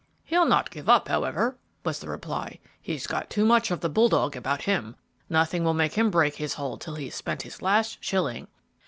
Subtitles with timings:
[0.23, 4.09] "He'll not give up, however," was the reply; "he's got too much of the bull
[4.09, 4.95] dog about him;
[5.29, 8.47] nothing will make him break his hold till he has spent his last shilling."